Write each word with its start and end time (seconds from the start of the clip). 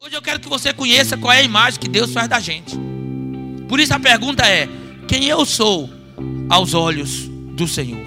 Hoje 0.00 0.14
eu 0.14 0.22
quero 0.22 0.38
que 0.38 0.48
você 0.48 0.72
conheça 0.72 1.16
qual 1.16 1.32
é 1.32 1.38
a 1.38 1.42
imagem 1.42 1.80
que 1.80 1.88
Deus 1.88 2.12
faz 2.12 2.28
da 2.28 2.38
gente. 2.38 2.78
Por 3.68 3.80
isso 3.80 3.92
a 3.92 3.98
pergunta 3.98 4.46
é: 4.46 4.68
quem 5.08 5.24
eu 5.24 5.44
sou 5.44 5.90
aos 6.48 6.72
olhos 6.72 7.26
do 7.56 7.66
Senhor? 7.66 8.06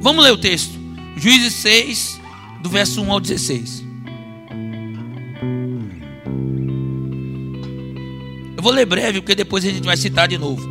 Vamos 0.00 0.22
ler 0.22 0.32
o 0.32 0.38
texto. 0.38 0.78
Juízes 1.16 1.54
6, 1.54 2.20
do 2.62 2.68
verso 2.70 3.02
1 3.02 3.10
ao 3.10 3.18
16. 3.18 3.84
Eu 8.56 8.62
vou 8.62 8.70
ler 8.70 8.86
breve, 8.86 9.20
porque 9.20 9.34
depois 9.34 9.64
a 9.64 9.68
gente 9.68 9.84
vai 9.84 9.96
citar 9.96 10.28
de 10.28 10.38
novo. 10.38 10.62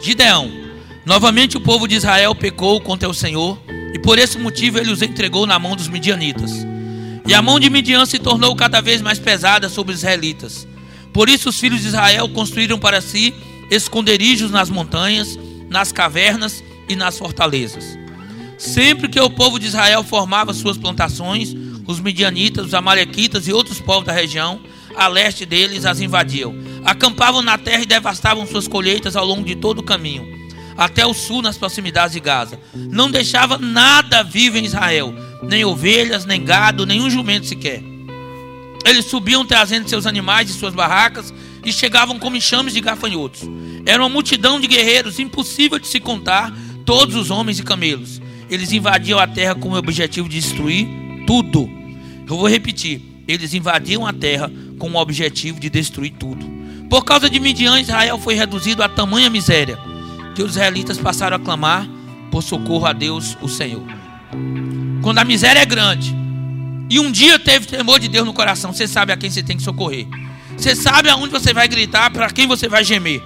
Gideão. 0.00 0.50
Novamente 1.04 1.56
o 1.56 1.60
povo 1.60 1.86
de 1.86 1.94
Israel 1.94 2.34
pecou 2.34 2.80
contra 2.80 3.08
o 3.08 3.14
Senhor, 3.14 3.56
e 3.94 4.00
por 4.00 4.18
esse 4.18 4.36
motivo 4.36 4.78
ele 4.78 4.90
os 4.90 5.00
entregou 5.00 5.46
na 5.46 5.60
mão 5.60 5.76
dos 5.76 5.86
midianitas. 5.86 6.66
E 7.26 7.34
a 7.34 7.42
mão 7.42 7.58
de 7.58 7.68
Midian 7.68 8.06
se 8.06 8.18
tornou 8.18 8.54
cada 8.54 8.80
vez 8.80 9.02
mais 9.02 9.18
pesada 9.18 9.68
sobre 9.68 9.92
os 9.92 9.98
israelitas. 9.98 10.66
Por 11.12 11.28
isso 11.28 11.48
os 11.48 11.58
filhos 11.58 11.80
de 11.80 11.88
Israel 11.88 12.28
construíram 12.28 12.78
para 12.78 13.00
si 13.00 13.34
esconderijos 13.70 14.50
nas 14.50 14.70
montanhas, 14.70 15.36
nas 15.68 15.90
cavernas 15.90 16.62
e 16.88 16.94
nas 16.94 17.18
fortalezas. 17.18 17.98
Sempre 18.58 19.08
que 19.08 19.20
o 19.20 19.28
povo 19.28 19.58
de 19.58 19.66
Israel 19.66 20.04
formava 20.04 20.54
suas 20.54 20.78
plantações, 20.78 21.52
os 21.86 22.00
midianitas, 22.00 22.66
os 22.66 22.74
amalequitas 22.74 23.48
e 23.48 23.52
outros 23.52 23.80
povos 23.80 24.06
da 24.06 24.12
região, 24.12 24.60
a 24.96 25.08
leste 25.08 25.44
deles, 25.44 25.84
as 25.84 26.00
invadiam. 26.00 26.54
Acampavam 26.84 27.42
na 27.42 27.58
terra 27.58 27.82
e 27.82 27.86
devastavam 27.86 28.46
suas 28.46 28.68
colheitas 28.68 29.16
ao 29.16 29.26
longo 29.26 29.44
de 29.44 29.56
todo 29.56 29.80
o 29.80 29.84
caminho, 29.84 30.26
até 30.76 31.04
o 31.04 31.12
sul, 31.12 31.42
nas 31.42 31.58
proximidades 31.58 32.12
de 32.12 32.20
Gaza. 32.20 32.58
Não 32.74 33.10
deixava 33.10 33.58
nada 33.58 34.22
vivo 34.22 34.56
em 34.56 34.64
Israel, 34.64 35.14
nem 35.48 35.64
ovelhas, 35.64 36.24
nem 36.24 36.44
gado, 36.44 36.86
nenhum 36.86 37.10
jumento 37.10 37.46
sequer. 37.46 37.82
Eles 38.84 39.06
subiam 39.06 39.44
trazendo 39.44 39.88
seus 39.88 40.06
animais 40.06 40.46
de 40.46 40.52
suas 40.52 40.74
barracas 40.74 41.34
e 41.64 41.72
chegavam 41.72 42.18
como 42.18 42.36
enxames 42.36 42.72
de 42.72 42.80
gafanhotos. 42.80 43.42
Era 43.84 44.02
uma 44.02 44.08
multidão 44.08 44.60
de 44.60 44.68
guerreiros, 44.68 45.18
impossível 45.18 45.78
de 45.78 45.88
se 45.88 45.98
contar, 45.98 46.52
todos 46.84 47.16
os 47.16 47.30
homens 47.30 47.58
e 47.58 47.64
camelos. 47.64 48.20
Eles 48.48 48.70
invadiam 48.72 49.18
a 49.18 49.26
terra 49.26 49.54
com 49.54 49.70
o 49.70 49.76
objetivo 49.76 50.28
de 50.28 50.40
destruir 50.40 50.86
tudo. 51.26 51.68
Eu 52.28 52.36
vou 52.36 52.48
repetir: 52.48 53.02
eles 53.26 53.54
invadiam 53.54 54.06
a 54.06 54.12
terra 54.12 54.50
com 54.78 54.90
o 54.90 54.96
objetivo 54.96 55.58
de 55.58 55.68
destruir 55.68 56.12
tudo. 56.12 56.46
Por 56.88 57.04
causa 57.04 57.28
de 57.28 57.40
Midian, 57.40 57.80
Israel 57.80 58.18
foi 58.18 58.34
reduzido 58.34 58.82
a 58.82 58.88
tamanha 58.88 59.28
miséria 59.28 59.76
que 60.36 60.42
os 60.42 60.52
israelitas 60.52 60.98
passaram 60.98 61.36
a 61.36 61.40
clamar 61.40 61.88
por 62.30 62.42
socorro 62.42 62.86
a 62.86 62.92
Deus, 62.92 63.36
o 63.40 63.48
Senhor. 63.48 64.05
Quando 65.06 65.18
a 65.18 65.24
miséria 65.24 65.60
é 65.60 65.64
grande 65.64 66.12
e 66.90 66.98
um 66.98 67.12
dia 67.12 67.38
teve 67.38 67.64
temor 67.64 68.00
de 68.00 68.08
Deus 68.08 68.26
no 68.26 68.32
coração, 68.32 68.72
você 68.72 68.88
sabe 68.88 69.12
a 69.12 69.16
quem 69.16 69.30
você 69.30 69.40
tem 69.40 69.56
que 69.56 69.62
socorrer. 69.62 70.04
Você 70.58 70.74
sabe 70.74 71.08
aonde 71.08 71.30
você 71.30 71.54
vai 71.54 71.68
gritar, 71.68 72.10
para 72.10 72.28
quem 72.28 72.48
você 72.48 72.68
vai 72.68 72.82
gemer. 72.82 73.22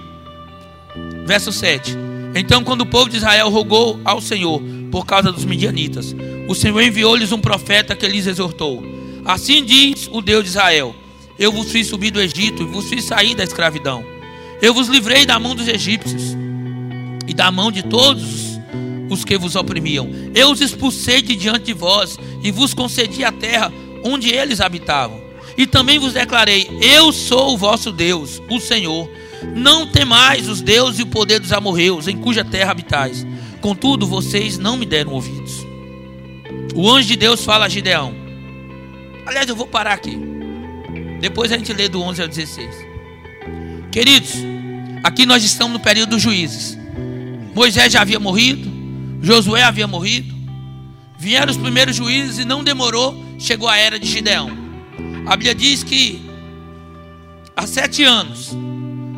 Verso 1.25 1.51
7. 1.51 1.97
Então, 2.35 2.63
quando 2.63 2.81
o 2.81 2.85
povo 2.85 3.09
de 3.09 3.17
Israel 3.17 3.49
rogou 3.49 3.99
ao 4.05 4.21
Senhor 4.21 4.61
por 4.91 5.07
causa 5.07 5.31
dos 5.31 5.43
midianitas, 5.43 6.15
o 6.47 6.53
Senhor 6.53 6.79
enviou-lhes 6.83 7.31
um 7.31 7.41
profeta 7.41 7.95
que 7.95 8.07
lhes 8.07 8.27
exortou. 8.27 8.85
Assim 9.25 9.65
diz 9.65 10.07
o 10.11 10.21
Deus 10.21 10.43
de 10.43 10.49
Israel: 10.51 10.95
Eu 11.39 11.51
vos 11.51 11.71
fiz 11.71 11.87
subir 11.87 12.11
do 12.11 12.21
Egito 12.21 12.61
e 12.61 12.65
vos 12.67 12.87
fiz 12.89 13.05
sair 13.05 13.33
da 13.33 13.43
escravidão. 13.43 14.05
Eu 14.61 14.71
vos 14.71 14.87
livrei 14.87 15.25
da 15.25 15.39
mão 15.39 15.55
dos 15.55 15.67
egípcios 15.67 16.37
e 17.27 17.33
da 17.33 17.49
mão 17.49 17.71
de 17.71 17.81
todos 17.81 18.23
os 18.23 18.50
que 19.25 19.37
vos 19.37 19.55
oprimiam. 19.55 20.09
Eu 20.33 20.51
os 20.51 20.61
expulsei 20.61 21.21
de 21.21 21.35
diante 21.35 21.65
de 21.65 21.73
vós 21.73 22.17
e 22.41 22.51
vos 22.51 22.73
concedi 22.73 23.23
a 23.23 23.31
terra 23.31 23.71
onde 24.03 24.29
eles 24.29 24.61
habitavam. 24.61 25.21
E 25.57 25.67
também 25.67 25.99
vos 25.99 26.13
declarei: 26.13 26.69
Eu 26.81 27.11
sou 27.11 27.53
o 27.53 27.57
vosso 27.57 27.91
Deus, 27.91 28.41
o 28.49 28.59
Senhor. 28.59 29.09
Não 29.55 29.87
temais 29.87 30.47
os 30.47 30.61
deuses 30.61 30.99
e 30.99 31.03
o 31.03 31.07
poder 31.07 31.39
dos 31.39 31.51
amorreus, 31.51 32.07
em 32.07 32.15
cuja 32.15 32.45
terra 32.45 32.71
habitais. 32.71 33.25
Contudo, 33.59 34.07
vocês 34.07 34.57
não 34.57 34.77
me 34.77 34.85
deram 34.85 35.13
ouvidos. 35.13 35.65
O 36.75 36.89
anjo 36.89 37.07
de 37.07 37.15
Deus 37.15 37.43
fala 37.43 37.65
a 37.65 37.69
Gideão. 37.69 38.13
Aliás, 39.25 39.47
eu 39.49 39.55
vou 39.55 39.67
parar 39.67 39.93
aqui. 39.93 40.17
Depois 41.19 41.51
a 41.51 41.57
gente 41.57 41.73
lê 41.73 41.87
do 41.87 42.01
11 42.01 42.21
ao 42.21 42.27
16. 42.27 42.75
Queridos, 43.91 44.33
aqui 45.03 45.25
nós 45.25 45.43
estamos 45.43 45.73
no 45.73 45.79
período 45.79 46.11
dos 46.11 46.21
juízes. 46.21 46.77
Moisés 47.53 47.91
já 47.91 48.01
havia 48.01 48.19
morrido, 48.19 48.70
Josué 49.21 49.61
havia 49.63 49.87
morrido. 49.87 50.33
Vieram 51.17 51.51
os 51.51 51.57
primeiros 51.57 51.95
juízes 51.95 52.39
e 52.39 52.45
não 52.45 52.63
demorou, 52.63 53.23
chegou 53.37 53.69
a 53.69 53.77
era 53.77 53.99
de 53.99 54.07
Gideão. 54.07 54.49
A 55.27 55.35
Bíblia 55.35 55.53
diz 55.53 55.83
que 55.83 56.19
há 57.55 57.67
sete 57.67 58.03
anos 58.03 58.49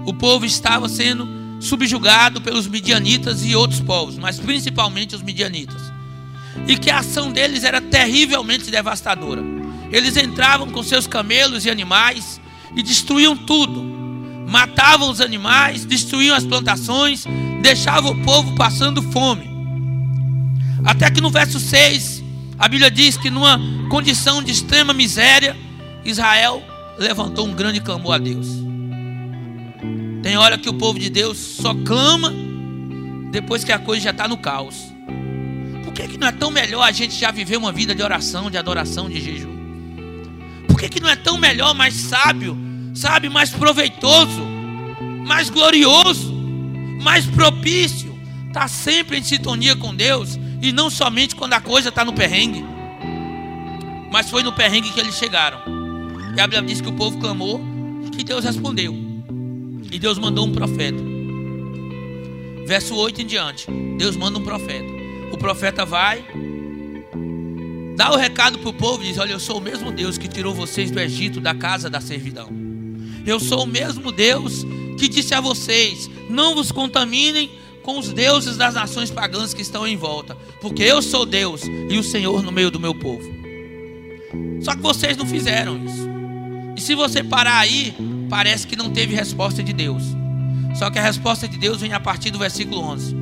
o 0.06 0.14
povo 0.14 0.46
estava 0.46 0.90
sendo 0.90 1.25
subjugado 1.62 2.41
pelos 2.41 2.68
midianitas 2.68 3.46
e 3.46 3.56
outros 3.56 3.80
povos, 3.80 4.18
mas 4.18 4.38
principalmente 4.38 5.16
os 5.16 5.22
midianitas. 5.22 5.81
E 6.68 6.78
que 6.78 6.91
a 6.91 7.00
ação 7.00 7.31
deles 7.31 7.64
era 7.64 7.80
terrivelmente 7.80 8.70
devastadora. 8.70 9.41
Eles 9.90 10.18
entravam 10.18 10.70
com 10.70 10.84
seus 10.84 11.08
camelos 11.08 11.66
e 11.66 11.70
animais 11.70 12.41
e 12.75 12.84
destruíam 12.84 13.38
tudo. 13.38 13.81
Matavam 14.50 15.09
os 15.09 15.22
animais, 15.22 15.85
destruíam 15.85 16.35
as 16.35 16.46
plantações, 16.46 17.24
deixavam 17.62 18.12
o 18.12 18.24
povo 18.24 18.53
passando 18.56 19.02
fome. 19.02 19.53
Até 20.86 21.10
que 21.10 21.22
no 21.22 21.30
verso 21.30 21.60
6, 21.60 22.24
a 22.60 22.68
Bíblia 22.68 22.92
diz 22.92 23.18
que 23.18 23.30
numa 23.30 23.60
condição 23.90 24.44
de 24.44 24.52
extrema 24.52 24.94
miséria, 24.94 25.56
Israel 26.04 26.62
levantou 27.00 27.48
um 27.48 27.54
grande 27.54 27.80
clamor 27.80 28.16
a 28.16 28.18
Deus. 28.18 28.48
Tem 30.22 30.38
hora 30.38 30.58
que 30.58 30.70
o 30.70 30.74
povo 30.74 31.00
de 31.00 31.10
Deus 31.10 31.38
só 31.38 31.74
clama 31.74 32.34
depois 33.32 33.64
que 33.64 33.72
a 33.72 33.80
coisa 33.80 34.04
já 34.04 34.12
está 34.12 34.28
no 34.28 34.38
caos. 34.38 34.76
Por 35.84 35.94
que, 35.94 36.08
que 36.08 36.18
não 36.18 36.28
é 36.28 36.32
tão 36.32 36.52
melhor 36.52 36.84
a 36.84 36.92
gente 36.92 37.16
já 37.16 37.32
viver 37.32 37.58
uma 37.58 37.72
vida 37.72 37.96
de 37.96 38.02
oração, 38.02 38.52
de 38.52 38.58
adoração, 38.58 39.10
de 39.10 39.22
jejum? 39.22 39.54
Por 40.68 40.80
que, 40.80 40.90
que 40.90 41.00
não 41.00 41.10
é 41.10 41.16
tão 41.16 41.38
melhor, 41.38 41.74
mais 41.74 41.94
sábio, 41.94 42.58
sabe, 42.94 43.30
mais 43.30 43.52
proveitoso, 43.52 44.42
mais 45.26 45.50
glorioso, 45.50 46.34
mais 47.02 47.26
propício, 47.26 48.18
estar 48.48 48.62
tá 48.62 48.68
sempre 48.68 49.18
em 49.18 49.24
sintonia 49.24 49.76
com 49.76 49.96
Deus 49.96 50.38
e 50.63 50.72
não 50.72 50.90
somente 50.90 51.35
quando 51.35 51.53
a 51.53 51.59
coisa 51.59 51.90
está 51.90 52.06
no 52.06 52.13
perrengue. 52.13 52.63
Mas 54.09 54.29
foi 54.29 54.41
no 54.44 54.53
perrengue 54.53 54.91
que 54.91 55.00
eles 55.00 55.16
chegaram. 55.16 55.59
E 56.34 56.40
a 56.40 56.47
Bíblia 56.47 56.62
diz 56.62 56.79
que 56.79 56.88
o 56.88 56.94
povo 56.94 57.19
clamou 57.19 57.62
e 58.06 58.09
que 58.09 58.24
Deus 58.24 58.46
respondeu. 58.46 58.96
E 59.91 60.00
Deus 60.00 60.18
mandou 60.18 60.47
um 60.47 60.53
profeta. 60.53 61.03
Verso 62.66 62.96
8 62.96 63.22
em 63.22 63.25
diante. 63.25 63.68
Deus 63.97 64.16
manda 64.16 64.40
um 64.40 64.44
profeta. 64.44 64.88
O 65.34 65.38
profeta 65.38 65.84
vai, 65.85 66.23
dá 67.97 68.13
o 68.13 68.16
recado 68.16 68.57
para 68.59 68.69
o 68.69 68.73
povo 68.73 69.03
e 69.03 69.07
diz: 69.07 69.18
Olha, 69.18 69.34
eu 69.34 69.41
sou 69.41 69.57
o 69.57 69.62
mesmo 69.62 69.91
Deus 69.91 70.18
que 70.18 70.29
tirou 70.29 70.53
vocês 70.53 70.90
do 70.90 71.00
Egito, 71.00 71.41
da 71.41 71.53
casa 71.53 71.90
da 71.90 72.00
servidão. 72.00 72.47
Eu 73.25 73.38
sou 73.38 73.63
o 73.63 73.68
mesmo 73.68 74.13
Deus 74.13 74.63
que 74.97 75.09
disse 75.09 75.35
a 75.35 75.41
vocês: 75.41 76.09
Não 76.29 76.56
vos 76.56 76.72
contaminem 76.72 77.52
com 77.84 78.00
os 78.00 78.12
deuses 78.12 78.58
das 78.58 78.74
nações 78.74 79.12
pagãs 79.12 79.54
que 79.54 79.62
estão 79.62 79.86
em 79.86 79.98
volta, 79.98 80.36
porque 80.62 80.82
eu 80.82 81.02
sou 81.02 81.26
Deus 81.26 81.62
e 81.64 81.98
o 81.98 82.04
Senhor 82.04 82.42
no 82.42 82.52
meio 82.52 82.72
do 82.72 82.80
meu 82.80 82.96
povo. 82.96 83.30
Só 84.62 84.74
que 84.74 84.82
vocês 84.82 85.18
não 85.18 85.26
fizeram 85.26 85.86
isso. 85.86 86.10
E 86.76 86.82
se 86.82 86.96
você 86.96 87.24
parar 87.24 87.60
aí, 87.60 87.94
parece 88.30 88.66
que 88.66 88.76
não 88.76 88.90
teve 88.90 89.14
resposta 89.14 89.62
de 89.62 89.74
Deus. 89.74 90.02
Só 90.74 90.90
que 90.90 90.98
a 90.98 91.04
resposta 91.04 91.48
de 91.48 91.58
Deus 91.58 91.82
vem 91.82 91.94
a 91.94 92.00
partir 92.00 92.32
do 92.32 92.40
versículo 92.40 92.82
11. 92.82 93.16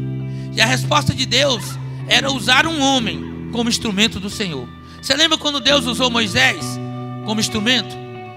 E 0.55 0.61
a 0.61 0.65
resposta 0.65 1.13
de 1.13 1.25
Deus 1.25 1.63
era 2.07 2.31
usar 2.31 2.65
um 2.65 2.79
homem 2.79 3.49
como 3.51 3.69
instrumento 3.69 4.19
do 4.19 4.29
Senhor. 4.29 4.67
Você 5.01 5.15
lembra 5.15 5.37
quando 5.37 5.59
Deus 5.59 5.85
usou 5.85 6.09
Moisés 6.09 6.63
como 7.25 7.41
instrumento? 7.41 7.95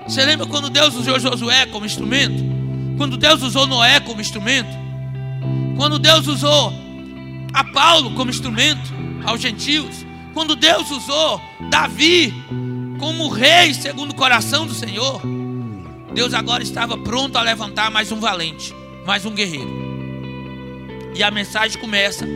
Você 0.09 0.25
lembra 0.25 0.47
quando 0.47 0.71
Deus 0.71 0.95
usou 0.95 1.21
Josué 1.21 1.67
como 1.67 1.87
instrumento? 1.87 2.43
Quando 2.97 3.17
Deus 3.17 3.43
usou 3.43 3.67
Noé 3.67 4.01
como 4.01 4.21
instrumento? 4.21 4.84
Quando 5.77 5.99
Deus 5.99 6.27
usou 6.27 6.73
a 7.53 7.65
Paulo 7.65 8.15
como 8.15 8.31
instrumento 8.31 8.93
aos 9.25 9.41
gentios, 9.41 10.05
quando 10.33 10.57
Deus 10.57 10.91
usou 10.91 11.41
Davi 11.71 12.33
como 12.99 13.29
rei 13.29 13.75
segundo 13.75 14.13
o 14.13 14.15
coração 14.15 14.67
do 14.67 14.75
Senhor, 14.75 15.21
Deus 16.13 16.33
agora 16.33 16.63
estava 16.63 16.97
pronto 16.97 17.37
a 17.37 17.43
levantar 17.43 17.91
mais 17.91 18.13
um 18.13 18.21
valente, 18.21 18.75
mais 19.05 19.27
um 19.27 19.35
guerreiro. 19.35 19.85
E 21.15 21.23
a 21.23 21.31
mensagem 21.31 21.81
começa 21.81 22.27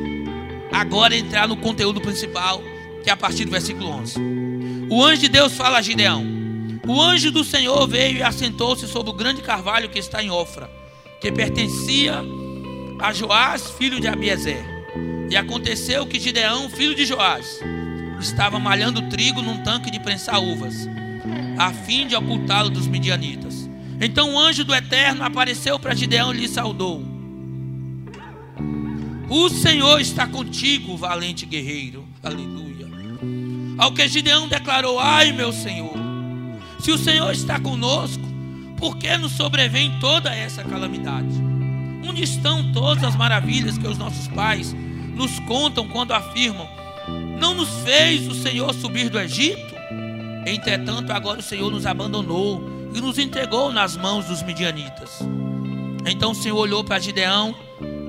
agora 0.72 1.14
a 1.14 1.18
entrar 1.18 1.48
no 1.48 1.56
conteúdo 1.56 2.00
principal, 2.00 2.62
que 3.02 3.10
é 3.10 3.12
a 3.12 3.16
partir 3.16 3.44
do 3.44 3.50
versículo 3.50 3.88
11. 3.88 4.18
O 4.90 5.04
anjo 5.04 5.22
de 5.22 5.28
Deus 5.28 5.54
fala 5.54 5.78
a 5.78 5.82
Gideão: 5.82 6.24
O 6.86 7.00
anjo 7.00 7.30
do 7.30 7.44
Senhor 7.44 7.86
veio 7.86 8.18
e 8.18 8.22
assentou-se 8.22 8.86
sobre 8.88 9.10
o 9.10 9.14
grande 9.14 9.42
carvalho 9.42 9.88
que 9.88 9.98
está 9.98 10.22
em 10.22 10.30
Ofra, 10.30 10.70
que 11.20 11.30
pertencia 11.30 12.18
a 12.18 12.37
Joás, 13.12 13.70
filho 13.70 14.00
de 14.00 14.08
Abiezer. 14.08 14.64
E 15.30 15.36
aconteceu 15.36 16.06
que 16.06 16.18
Gideão, 16.18 16.68
filho 16.68 16.94
de 16.94 17.06
Joás, 17.06 17.60
estava 18.20 18.58
malhando 18.58 19.08
trigo 19.08 19.42
num 19.42 19.62
tanque 19.62 19.90
de 19.90 20.00
prensar 20.00 20.42
uvas, 20.42 20.88
a 21.58 21.72
fim 21.72 22.06
de 22.06 22.16
ocultá-lo 22.16 22.70
dos 22.70 22.86
midianitas. 22.86 23.68
Então 24.00 24.34
o 24.34 24.38
anjo 24.38 24.64
do 24.64 24.74
Eterno 24.74 25.24
apareceu 25.24 25.78
para 25.78 25.94
Gideão 25.94 26.32
e 26.32 26.38
lhe 26.38 26.48
saudou. 26.48 27.02
O 29.28 29.48
Senhor 29.48 30.00
está 30.00 30.26
contigo, 30.26 30.96
valente 30.96 31.44
guerreiro. 31.44 32.06
Aleluia. 32.22 32.88
Ao 33.76 33.92
que 33.92 34.08
Gideão 34.08 34.48
declarou: 34.48 34.98
Ai, 34.98 35.32
meu 35.32 35.52
Senhor, 35.52 35.94
se 36.80 36.90
o 36.90 36.98
Senhor 36.98 37.30
está 37.32 37.60
conosco, 37.60 38.24
por 38.76 38.96
que 38.96 39.16
nos 39.16 39.32
sobrevém 39.32 39.98
toda 40.00 40.34
essa 40.34 40.64
calamidade? 40.64 41.47
Onde 42.08 42.22
estão 42.22 42.72
todas 42.72 43.04
as 43.04 43.14
maravilhas 43.14 43.76
que 43.76 43.86
os 43.86 43.98
nossos 43.98 44.28
pais 44.28 44.74
nos 45.14 45.38
contam 45.40 45.86
quando 45.86 46.12
afirmam: 46.12 46.66
Não 47.38 47.54
nos 47.54 47.68
fez 47.84 48.26
o 48.26 48.34
Senhor 48.34 48.72
subir 48.72 49.10
do 49.10 49.20
Egito? 49.20 49.74
Entretanto, 50.46 51.12
agora 51.12 51.40
o 51.40 51.42
Senhor 51.42 51.70
nos 51.70 51.84
abandonou 51.84 52.62
e 52.94 53.00
nos 53.00 53.18
entregou 53.18 53.70
nas 53.70 53.96
mãos 53.96 54.24
dos 54.24 54.42
midianitas. 54.42 55.18
Então 56.06 56.30
o 56.30 56.34
Senhor 56.34 56.56
olhou 56.56 56.82
para 56.82 56.98
Gideão 56.98 57.54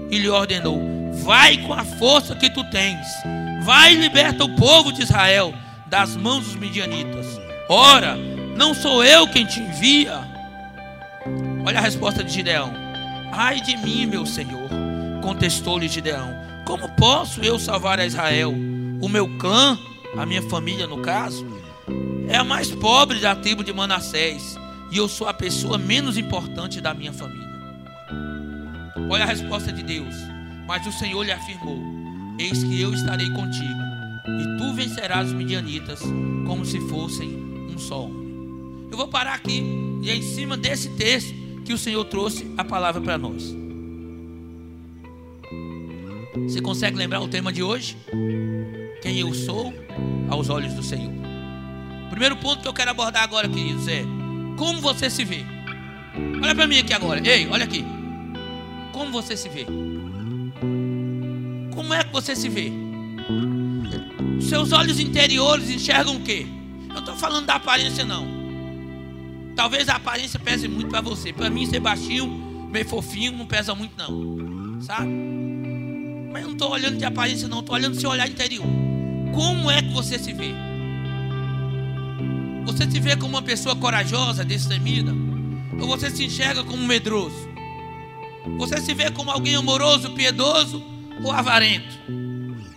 e 0.10 0.18
lhe 0.18 0.30
ordenou: 0.30 0.82
Vai 1.24 1.58
com 1.58 1.74
a 1.74 1.84
força 1.84 2.36
que 2.36 2.50
tu 2.50 2.64
tens, 2.72 3.06
vai 3.66 3.94
e 3.94 3.98
liberta 3.98 4.46
o 4.46 4.56
povo 4.56 4.94
de 4.94 5.02
Israel 5.02 5.54
das 5.88 6.16
mãos 6.16 6.46
dos 6.46 6.56
midianitas. 6.56 7.26
Ora, 7.68 8.16
não 8.56 8.74
sou 8.74 9.04
eu 9.04 9.28
quem 9.28 9.46
te 9.46 9.60
envia. 9.60 10.22
Olha 11.66 11.80
a 11.80 11.82
resposta 11.82 12.24
de 12.24 12.32
Gideão: 12.32 12.89
Ai 13.32 13.62
de 13.62 13.78
mim, 13.78 14.06
meu 14.06 14.26
Senhor, 14.26 14.70
contestou-lhe 15.22 15.88
Gideão: 15.88 16.34
Como 16.66 16.90
posso 16.96 17.42
eu 17.42 17.58
salvar 17.60 18.00
a 18.00 18.06
Israel? 18.06 18.54
O 19.02 19.08
meu 19.08 19.28
clã, 19.38 19.78
a 20.18 20.26
minha 20.26 20.42
família 20.42 20.88
no 20.88 21.02
caso, 21.02 21.46
é 22.28 22.36
a 22.36 22.44
mais 22.44 22.70
pobre 22.72 23.20
da 23.20 23.36
tribo 23.36 23.64
de 23.64 23.72
Manassés, 23.72 24.58
e 24.92 24.98
eu 24.98 25.08
sou 25.08 25.28
a 25.28 25.34
pessoa 25.34 25.78
menos 25.78 26.18
importante 26.18 26.82
da 26.82 26.94
minha 26.94 27.14
família. 27.14 27.48
Olha 29.10 29.24
a 29.24 29.28
resposta 29.28 29.72
de 29.72 29.84
Deus. 29.84 30.16
Mas 30.70 30.86
o 30.86 30.92
Senhor 30.92 31.24
lhe 31.24 31.32
afirmou: 31.32 31.82
Eis 32.38 32.64
que 32.64 32.80
eu 32.80 32.94
estarei 32.94 33.28
contigo, 33.32 33.80
e 34.28 34.58
tu 34.60 34.72
vencerás 34.76 35.30
os 35.30 35.34
midianitas 35.34 36.00
como 36.46 36.64
se 36.64 36.80
fossem 36.82 37.28
um 37.74 37.80
só 37.80 38.04
homem. 38.04 38.88
Eu 38.92 38.96
vou 38.96 39.08
parar 39.08 39.34
aqui 39.34 39.64
e 40.04 40.12
é 40.12 40.16
em 40.16 40.22
cima 40.22 40.56
desse 40.56 40.90
texto 40.90 41.34
que 41.70 41.74
o 41.74 41.78
Senhor 41.78 42.04
trouxe 42.06 42.52
a 42.58 42.64
palavra 42.64 43.00
para 43.00 43.16
nós. 43.16 43.56
Você 46.48 46.60
consegue 46.60 46.98
lembrar 46.98 47.22
o 47.22 47.28
tema 47.28 47.54
de 47.54 47.62
hoje? 47.62 47.96
Quem 49.04 49.20
eu 49.20 49.32
sou 49.36 49.72
aos 50.32 50.50
olhos 50.50 50.74
do 50.74 50.82
Senhor. 50.82 51.14
Primeiro 52.10 52.36
ponto 52.38 52.64
que 52.64 52.68
eu 52.68 52.74
quero 52.74 52.90
abordar 52.90 53.22
agora, 53.22 53.48
queridos, 53.48 53.88
é 53.88 54.04
como 54.58 54.82
você 54.82 55.12
se 55.12 55.24
vê. 55.24 55.46
Olha 56.42 56.56
para 56.56 56.66
mim 56.66 56.80
aqui 56.80 56.92
agora. 56.92 57.22
Ei, 57.24 57.48
olha 57.48 57.66
aqui. 57.66 57.86
Como 58.92 59.12
você 59.12 59.38
se 59.38 59.48
vê? 59.48 59.68
Como 61.76 61.94
é 61.94 62.04
que 62.04 62.12
você 62.12 62.36
se 62.36 62.50
vê? 62.50 62.72
Seus 64.42 64.72
olhos 64.72 65.00
interiores 65.00 65.70
enxergam 65.70 66.16
o 66.16 66.22
quê? 66.22 66.48
Eu 66.88 66.96
não 66.96 67.00
estou 67.02 67.16
falando 67.16 67.46
da 67.46 67.58
aparência, 67.58 68.04
não. 68.04 68.39
Talvez 69.60 69.90
a 69.90 69.98
aparência 69.98 70.40
pese 70.40 70.70
muito 70.70 70.88
para 70.88 71.02
você. 71.02 71.34
Para 71.34 71.50
mim, 71.50 71.66
ser 71.66 71.82
baixinho, 71.82 72.30
meio 72.72 72.88
fofinho, 72.88 73.34
não 73.34 73.46
pesa 73.46 73.76
muito, 73.76 73.92
não. 73.98 74.82
Sabe? 74.82 75.10
Mas 76.32 76.44
eu 76.44 76.48
não 76.48 76.54
estou 76.54 76.72
olhando 76.72 76.98
de 76.98 77.04
aparência, 77.04 77.46
não. 77.46 77.60
Estou 77.60 77.76
olhando 77.76 78.00
seu 78.00 78.10
olhar 78.10 78.26
interior. 78.26 78.66
Como 79.36 79.70
é 79.70 79.82
que 79.82 79.90
você 79.90 80.18
se 80.18 80.32
vê? 80.32 80.54
Você 82.68 82.90
se 82.90 83.02
vê 83.02 83.18
como 83.18 83.34
uma 83.34 83.42
pessoa 83.42 83.76
corajosa, 83.76 84.46
destemida? 84.46 85.12
Ou 85.78 85.88
você 85.88 86.10
se 86.10 86.24
enxerga 86.24 86.64
como 86.64 86.82
medroso? 86.88 87.50
Você 88.60 88.78
se 88.78 88.94
vê 88.94 89.12
como 89.12 89.30
alguém 89.30 89.56
amoroso, 89.56 90.12
piedoso 90.12 90.82
ou 91.22 91.34
avarento? 91.34 92.00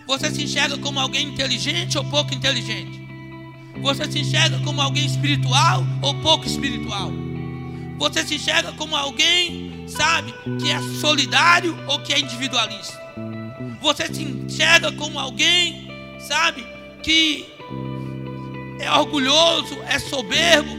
Você 0.05 0.33
se 0.33 0.43
enxerga 0.43 0.77
como 0.79 0.99
alguém 0.99 1.29
inteligente 1.29 1.97
ou 1.97 2.03
pouco 2.07 2.35
inteligente? 2.35 3.02
Você 3.83 4.11
se 4.11 4.21
enxerga 4.21 4.61
como 4.61 4.81
alguém 4.81 5.05
espiritual 5.05 5.85
ou 6.01 6.15
pouco 6.21 6.47
espiritual? 6.47 7.11
Você 7.99 8.25
se 8.25 8.37
enxerga 8.37 8.73
como 8.73 8.97
alguém, 8.97 9.85
sabe, 9.89 10.33
que 10.61 10.71
é 10.71 10.81
solidário 11.01 11.77
ou 11.89 11.99
que 11.99 12.13
é 12.13 12.21
individualista? 12.21 13.01
Você 13.81 14.07
se 14.07 14.23
enxerga 14.23 14.93
como 14.93 15.19
alguém, 15.19 15.89
sabe, 16.21 16.65
que 17.03 17.49
é 18.79 18.91
orgulhoso, 18.93 19.77
é 19.89 19.99
soberbo 19.99 20.79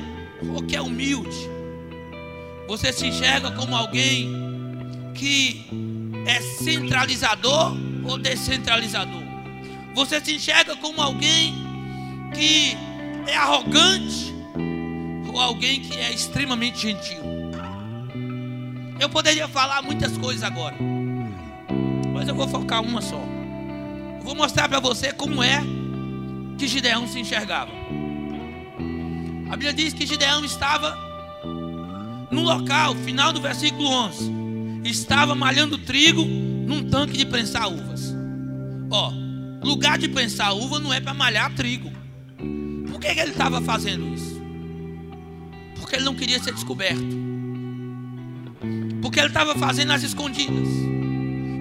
ou 0.55 0.63
que 0.63 0.75
é 0.75 0.81
humilde? 0.81 1.49
Você 2.67 2.93
se 2.93 3.07
enxerga 3.07 3.51
como 3.51 3.75
alguém 3.75 4.31
que 5.13 5.65
é 6.25 6.39
centralizador 6.39 7.75
ou 8.05 8.17
descentralizador? 8.17 9.23
Você 9.93 10.21
se 10.21 10.35
enxerga 10.35 10.75
como 10.77 11.01
alguém 11.01 11.53
que 12.33 12.77
é 13.27 13.35
arrogante 13.35 14.33
ou 15.31 15.39
alguém 15.39 15.79
que 15.81 15.97
é 15.97 16.11
extremamente 16.11 16.79
gentil? 16.79 17.21
Eu 18.99 19.09
poderia 19.09 19.47
falar 19.47 19.81
muitas 19.81 20.17
coisas 20.17 20.43
agora, 20.43 20.75
mas 22.13 22.27
eu 22.27 22.35
vou 22.35 22.47
focar 22.47 22.81
uma 22.81 23.01
só. 23.01 23.21
Eu 24.19 24.23
vou 24.23 24.35
mostrar 24.35 24.69
para 24.69 24.79
você 24.79 25.11
como 25.11 25.43
é 25.43 25.61
que 26.57 26.67
Gideão 26.67 27.07
se 27.07 27.19
enxergava. 27.19 27.71
A 29.49 29.51
Bíblia 29.51 29.73
diz 29.73 29.93
que 29.93 30.05
Gideão 30.05 30.43
estava 30.45 30.97
no 32.31 32.41
local, 32.41 32.95
final 32.95 33.31
do 33.31 33.41
versículo 33.41 33.87
11 33.87 34.43
estava 34.89 35.33
malhando 35.33 35.77
trigo 35.77 36.25
num 36.25 36.89
tanque 36.89 37.17
de 37.17 37.25
prensar 37.25 37.67
uvas. 37.67 38.13
Ó, 38.89 39.11
lugar 39.63 39.97
de 39.97 40.07
prensar 40.07 40.55
uva 40.55 40.79
não 40.79 40.93
é 40.93 40.99
para 40.99 41.13
malhar 41.13 41.53
trigo. 41.55 41.91
Por 42.93 42.99
que, 42.99 43.07
ele 43.07 43.31
estava 43.31 43.59
fazendo 43.59 44.13
isso? 44.13 44.39
Porque 45.75 45.95
ele 45.95 46.05
não 46.05 46.13
queria 46.13 46.41
ser 46.41 46.53
descoberto. 46.53 47.03
Porque 49.01 49.19
ele 49.19 49.29
estava 49.29 49.55
fazendo 49.55 49.91
as 49.91 50.03
escondidas. 50.03 50.67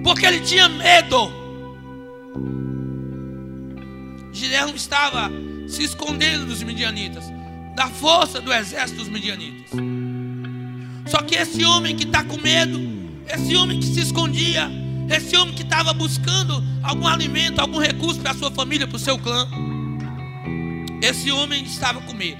Porque 0.03 0.27
ele 0.27 0.41
tinha 0.41 0.69
medo. 0.69 1.31
Gideão 4.31 4.75
estava 4.75 5.31
se 5.67 5.83
escondendo 5.83 6.45
dos 6.45 6.61
midianitas, 6.61 7.23
da 7.75 7.87
força 7.87 8.39
do 8.39 8.53
exército 8.53 8.99
dos 8.99 9.09
midianitas. 9.09 9.71
Só 11.07 11.17
que 11.23 11.35
esse 11.35 11.65
homem 11.65 11.95
que 11.95 12.03
está 12.03 12.23
com 12.23 12.39
medo, 12.39 12.79
esse 13.27 13.55
homem 13.55 13.79
que 13.79 13.87
se 13.87 14.01
escondia, 14.01 14.69
esse 15.09 15.35
homem 15.35 15.55
que 15.55 15.63
estava 15.63 15.93
buscando 15.93 16.63
algum 16.83 17.07
alimento, 17.07 17.59
algum 17.59 17.79
recurso 17.79 18.21
para 18.21 18.31
a 18.31 18.35
sua 18.35 18.51
família, 18.51 18.85
para 18.85 18.97
o 18.97 18.99
seu 18.99 19.17
clã. 19.17 19.47
Esse 21.03 21.29
homem 21.33 21.65
estava 21.65 21.99
com 21.99 22.13
medo. 22.13 22.39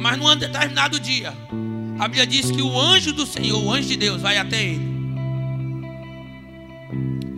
Mas 0.00 0.18
num 0.18 0.34
determinado 0.34 0.98
dia, 0.98 1.32
a 2.00 2.08
Bíblia 2.08 2.26
diz 2.26 2.50
que 2.50 2.60
o 2.60 2.80
anjo 2.80 3.12
do 3.12 3.24
Senhor, 3.24 3.62
o 3.62 3.70
anjo 3.70 3.86
de 3.86 3.96
Deus, 3.96 4.20
vai 4.20 4.38
até 4.38 4.60
ele. 4.60 4.94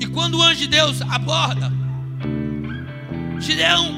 E 0.00 0.06
quando 0.06 0.38
o 0.38 0.42
anjo 0.42 0.60
de 0.60 0.68
Deus 0.68 1.02
aborda, 1.02 1.70
Gideão 3.38 3.94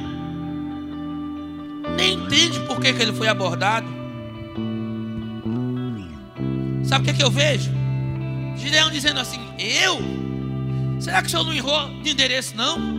nem 1.97 2.15
entende 2.15 2.59
por 2.67 2.81
que, 2.81 2.93
que 2.93 3.01
ele 3.01 3.13
foi 3.13 3.29
abordado. 3.29 3.87
Sabe 6.83 7.03
o 7.03 7.05
que, 7.05 7.11
é 7.11 7.15
que 7.15 7.23
eu 7.23 7.31
vejo? 7.31 7.71
Gideão 8.57 8.91
dizendo 8.91 9.21
assim: 9.21 9.39
Eu? 9.57 10.01
Será 11.01 11.23
que 11.23 11.29
o 11.29 11.31
senhor 11.31 11.45
não 11.45 11.55
errou 11.55 12.03
de 12.03 12.11
endereço, 12.11 12.57
não? 12.57 12.98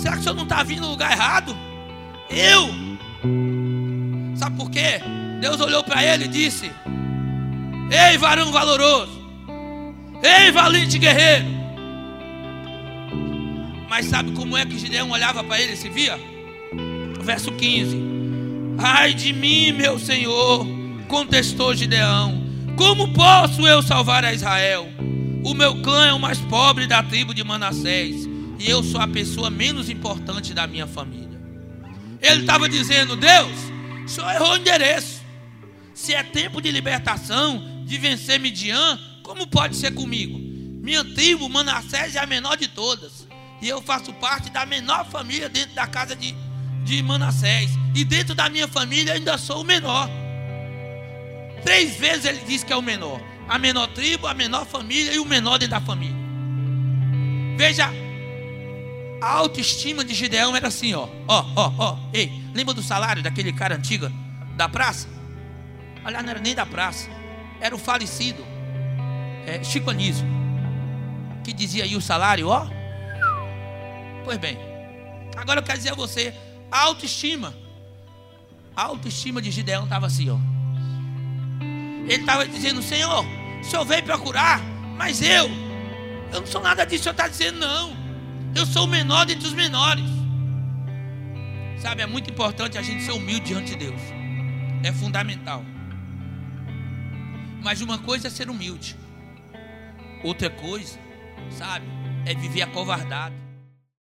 Será 0.00 0.14
que 0.14 0.20
o 0.20 0.22
senhor 0.22 0.34
não 0.34 0.44
está 0.44 0.62
vindo 0.62 0.82
no 0.82 0.90
lugar 0.90 1.12
errado? 1.12 1.56
Eu? 2.30 2.70
Sabe 4.36 4.56
por 4.56 4.70
quê? 4.70 5.00
Deus 5.40 5.60
olhou 5.60 5.84
para 5.84 6.02
ele 6.04 6.24
e 6.24 6.28
disse: 6.28 6.70
Ei, 7.90 8.16
varão 8.16 8.50
valoroso, 8.50 9.20
ei, 10.22 10.50
valente 10.50 10.98
guerreiro. 10.98 11.46
Mas 13.88 14.06
sabe 14.06 14.32
como 14.32 14.56
é 14.56 14.64
que 14.64 14.78
Gideão 14.78 15.10
olhava 15.10 15.42
para 15.42 15.60
ele 15.60 15.72
e 15.72 15.76
se 15.76 15.88
via? 15.88 16.18
Verso 17.22 17.52
15: 17.52 17.96
Ai 18.78 19.12
de 19.12 19.32
mim, 19.32 19.72
meu 19.72 19.98
senhor, 19.98 20.66
contestou 21.08 21.74
Gideão 21.74 22.50
como 22.80 23.12
posso 23.12 23.68
eu 23.68 23.82
salvar 23.82 24.24
a 24.24 24.32
Israel? 24.32 24.88
O 25.44 25.52
meu 25.52 25.82
clã 25.82 26.06
é 26.06 26.12
o 26.14 26.18
mais 26.18 26.38
pobre 26.38 26.86
da 26.86 27.02
tribo 27.02 27.34
de 27.34 27.44
Manassés. 27.44 28.29
E 28.60 28.68
eu 28.68 28.82
sou 28.82 29.00
a 29.00 29.08
pessoa 29.08 29.48
menos 29.48 29.88
importante 29.88 30.52
da 30.52 30.66
minha 30.66 30.86
família. 30.86 31.40
Ele 32.20 32.42
estava 32.42 32.68
dizendo: 32.68 33.16
Deus, 33.16 33.56
o 34.04 34.08
senhor 34.08 34.30
errou 34.32 34.52
o 34.52 34.56
endereço. 34.58 35.22
Se 35.94 36.12
é 36.12 36.22
tempo 36.22 36.60
de 36.60 36.70
libertação, 36.70 37.82
de 37.86 37.96
vencer 37.96 38.38
Midian, 38.38 39.00
como 39.22 39.46
pode 39.46 39.76
ser 39.76 39.94
comigo? 39.94 40.38
Minha 40.38 41.02
tribo, 41.02 41.48
Manassés, 41.48 42.14
é 42.14 42.18
a 42.18 42.26
menor 42.26 42.58
de 42.58 42.68
todas. 42.68 43.26
E 43.62 43.68
eu 43.68 43.80
faço 43.80 44.12
parte 44.14 44.50
da 44.50 44.66
menor 44.66 45.06
família 45.06 45.48
dentro 45.48 45.74
da 45.74 45.86
casa 45.86 46.14
de, 46.14 46.34
de 46.84 47.02
Manassés. 47.02 47.70
E 47.94 48.04
dentro 48.04 48.34
da 48.34 48.50
minha 48.50 48.68
família 48.68 49.14
ainda 49.14 49.38
sou 49.38 49.62
o 49.62 49.64
menor. 49.64 50.08
Três 51.64 51.96
vezes 51.96 52.26
ele 52.26 52.40
diz 52.46 52.62
que 52.62 52.74
é 52.74 52.76
o 52.76 52.82
menor. 52.82 53.22
A 53.48 53.58
menor 53.58 53.86
tribo, 53.88 54.26
a 54.26 54.34
menor 54.34 54.66
família 54.66 55.14
e 55.14 55.18
o 55.18 55.24
menor 55.24 55.58
dentro 55.58 55.72
da 55.72 55.80
família. 55.80 56.16
Veja, 57.56 57.90
a 59.20 59.30
autoestima 59.32 60.04
de 60.04 60.14
Gideão 60.14 60.56
era 60.56 60.68
assim, 60.68 60.94
ó. 60.94 61.08
Ó, 61.28 61.44
ó, 61.56 61.72
ó. 61.78 61.98
Ei, 62.12 62.32
lembra 62.54 62.74
do 62.74 62.82
salário 62.82 63.22
daquele 63.22 63.52
cara 63.52 63.76
antigo 63.76 64.10
da 64.56 64.68
praça? 64.68 65.08
Aliás, 66.04 66.24
não 66.24 66.30
era 66.30 66.40
nem 66.40 66.54
da 66.54 66.64
praça. 66.64 67.08
Era 67.60 67.74
o 67.74 67.78
falecido. 67.78 68.44
É, 69.46 69.62
Chico 69.62 69.90
Anísio. 69.90 70.26
Que 71.44 71.52
dizia 71.52 71.84
aí 71.84 71.94
o 71.96 72.00
salário, 72.00 72.48
ó. 72.48 72.66
Pois 74.24 74.38
bem. 74.38 74.58
Agora 75.36 75.60
eu 75.60 75.64
quero 75.64 75.78
dizer 75.78 75.92
a 75.92 75.94
você, 75.94 76.34
a 76.70 76.80
autoestima. 76.82 77.54
A 78.74 78.84
autoestima 78.84 79.42
de 79.42 79.50
Gideão 79.50 79.84
estava 79.84 80.06
assim, 80.06 80.30
ó. 80.30 80.38
Ele 82.08 82.22
estava 82.22 82.46
dizendo, 82.46 82.82
Senhor, 82.82 83.24
o 83.60 83.64
Senhor 83.64 83.84
veio 83.84 84.02
procurar, 84.02 84.60
mas 84.96 85.22
eu, 85.22 85.48
eu 86.32 86.40
não 86.40 86.46
sou 86.46 86.60
nada 86.60 86.84
disso, 86.84 87.02
o 87.02 87.04
Senhor 87.04 87.12
está 87.12 87.28
dizendo, 87.28 87.58
não. 87.58 87.99
Eu 88.54 88.66
sou 88.66 88.84
o 88.84 88.88
menor 88.88 89.26
dentre 89.26 89.46
os 89.46 89.52
menores. 89.52 90.04
Sabe, 91.80 92.02
é 92.02 92.06
muito 92.06 92.30
importante 92.30 92.76
a 92.76 92.82
gente 92.82 93.02
ser 93.02 93.12
humilde 93.12 93.46
diante 93.46 93.70
de 93.70 93.76
Deus. 93.76 94.00
É 94.82 94.92
fundamental. 94.92 95.64
Mas 97.62 97.80
uma 97.80 97.98
coisa 97.98 98.28
é 98.28 98.30
ser 98.30 98.50
humilde. 98.50 98.96
Outra 100.22 100.50
coisa, 100.50 100.98
sabe, 101.50 101.86
é 102.26 102.34
viver 102.34 102.62
acovardado. 102.62 103.34